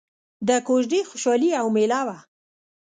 د 0.47 0.49
کوژدې 0.67 0.99
خوشحالي 1.09 1.49
او 1.61 1.65
ميله 1.75 2.01
وه. 2.07 2.17